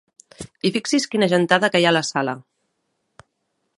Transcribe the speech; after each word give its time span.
I 0.69 0.71
fixi's 0.77 1.05
quina 1.11 1.29
gentada 1.33 1.71
que 1.75 1.81
hi 1.83 1.85
ha 1.89 1.93
a 1.93 1.97
la 1.99 2.03
sala! 2.11 2.35